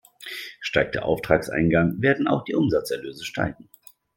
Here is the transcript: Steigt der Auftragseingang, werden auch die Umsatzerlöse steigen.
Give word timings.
Steigt 0.61 0.95
der 0.95 1.05
Auftragseingang, 1.05 2.01
werden 2.01 2.27
auch 2.27 2.43
die 2.43 2.55
Umsatzerlöse 2.55 3.23
steigen. 3.23 3.69